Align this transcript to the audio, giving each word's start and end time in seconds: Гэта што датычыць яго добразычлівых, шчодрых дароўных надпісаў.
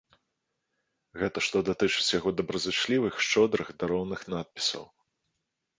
Гэта 1.23 1.37
што 1.47 1.57
датычыць 1.69 2.15
яго 2.19 2.29
добразычлівых, 2.41 3.13
шчодрых 3.27 3.67
дароўных 3.83 4.21
надпісаў. 4.37 4.83